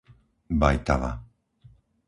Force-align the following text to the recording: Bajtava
Bajtava 0.59 1.11